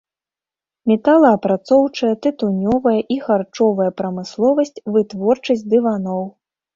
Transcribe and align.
Металаапрацоўчая, 0.91 2.13
тытунёвая 2.25 2.93
і 3.15 3.17
харчовая 3.25 3.91
прамысловасць, 4.01 4.73
вытворчасць 4.97 5.63
дываноў. 5.75 6.21